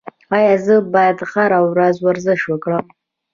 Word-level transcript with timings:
ایا 0.35 0.55
زه 0.65 0.75
باید 0.93 1.17
هره 1.31 1.59
ورځ 1.71 1.95
ورزش 2.01 2.41
وکړم؟ 2.47 2.85